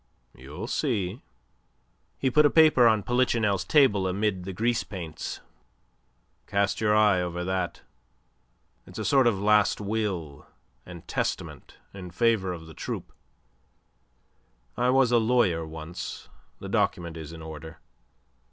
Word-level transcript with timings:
"You'll 0.33 0.65
see." 0.65 1.21
He 2.17 2.31
put 2.31 2.47
a 2.47 2.49
paper 2.49 2.87
on 2.87 3.03
Polichinelle's 3.03 3.63
table 3.63 4.07
amid 4.07 4.45
the 4.45 4.51
grease 4.51 4.83
paints. 4.83 5.41
"Cast 6.47 6.81
your 6.81 6.95
eye 6.95 7.21
over 7.21 7.43
that. 7.43 7.83
It's 8.87 8.97
a 8.97 9.05
sort 9.05 9.27
of 9.27 9.37
last 9.37 9.79
will 9.79 10.47
and 10.87 11.07
testament 11.07 11.77
in 11.93 12.09
favour 12.09 12.51
of 12.51 12.65
the 12.65 12.73
troupe. 12.73 13.13
I 14.75 14.89
was 14.89 15.11
a 15.11 15.19
lawyer 15.19 15.67
once; 15.67 16.29
the 16.57 16.67
document 16.67 17.15
is 17.15 17.31
in 17.31 17.43
order. 17.43 17.77